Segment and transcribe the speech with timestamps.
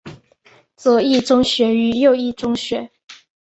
[0.75, 2.89] 左翼宗学与右翼宗学。